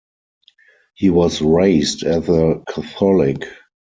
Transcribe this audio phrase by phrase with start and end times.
[0.95, 3.43] He was raised as a Catholic.